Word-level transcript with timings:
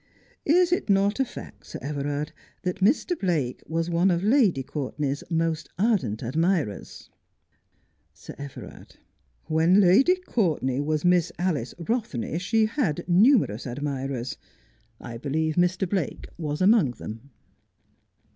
Is 0.47 0.71
it 0.71 0.89
not 0.89 1.19
a 1.19 1.25
fact, 1.25 1.63
Sir 1.67 1.77
Everard, 1.79 2.31
that 2.63 2.79
Sir. 2.79 3.15
Blake 3.17 3.61
was 3.67 3.87
one 3.87 4.09
of 4.09 4.23
Lady 4.23 4.63
Courtenay's 4.63 5.23
most 5.29 5.69
ardent 5.77 6.23
admirers 6.23 7.11
(Sir 8.15 8.33
Everard: 8.39 8.95
When 9.45 9.79
Lady 9.79 10.15
Com 10.15 10.57
teuay 10.63 10.83
was 10.83 11.05
Miss 11.05 11.31
Alice 11.37 11.75
Rothney 11.77 12.01
54 12.01 12.01
Just 12.01 12.15
as 12.15 12.23
I 12.23 12.33
Am. 12.33 12.39
she 12.39 12.65
had 12.65 13.05
numerous 13.07 13.65
admirers. 13.67 14.37
I 14.99 15.17
believe 15.19 15.53
Mr. 15.53 15.87
Blake 15.87 16.27
was 16.35 16.61
among 16.61 16.93
them. 16.93 17.29